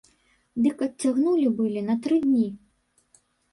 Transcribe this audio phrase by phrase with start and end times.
[0.65, 2.49] Дык адцягнулі былі на тры дні.